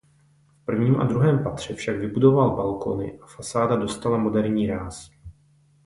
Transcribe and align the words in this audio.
V 0.61 0.65
prvním 0.65 0.95
a 1.01 1.05
druhém 1.05 1.43
patře 1.43 1.73
však 1.73 1.95
vybudoval 1.97 2.55
balkony 2.55 3.19
a 3.19 3.25
fasáda 3.25 3.75
dostala 3.75 4.17
moderní 4.17 4.67
ráz. 4.67 5.11